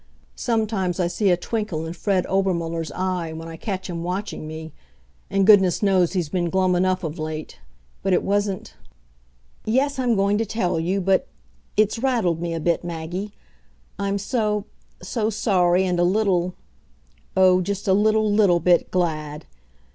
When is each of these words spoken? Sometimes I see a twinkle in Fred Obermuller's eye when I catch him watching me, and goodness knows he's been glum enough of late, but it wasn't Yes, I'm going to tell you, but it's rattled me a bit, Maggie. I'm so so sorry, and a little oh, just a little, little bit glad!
Sometimes 0.35 0.99
I 0.99 1.05
see 1.05 1.29
a 1.29 1.37
twinkle 1.37 1.85
in 1.85 1.93
Fred 1.93 2.25
Obermuller's 2.25 2.91
eye 2.93 3.33
when 3.33 3.47
I 3.47 3.55
catch 3.55 3.87
him 3.87 4.01
watching 4.01 4.47
me, 4.47 4.73
and 5.29 5.45
goodness 5.45 5.83
knows 5.83 6.13
he's 6.13 6.27
been 6.29 6.49
glum 6.49 6.75
enough 6.75 7.03
of 7.03 7.19
late, 7.19 7.59
but 8.01 8.11
it 8.11 8.23
wasn't 8.23 8.73
Yes, 9.63 9.99
I'm 9.99 10.15
going 10.15 10.39
to 10.39 10.43
tell 10.47 10.79
you, 10.79 11.01
but 11.01 11.27
it's 11.77 11.99
rattled 11.99 12.41
me 12.41 12.55
a 12.55 12.59
bit, 12.59 12.83
Maggie. 12.83 13.33
I'm 13.99 14.17
so 14.17 14.65
so 15.03 15.29
sorry, 15.29 15.85
and 15.85 15.99
a 15.99 16.03
little 16.03 16.55
oh, 17.37 17.61
just 17.61 17.87
a 17.87 17.93
little, 17.93 18.27
little 18.27 18.59
bit 18.59 18.89
glad! 18.89 19.45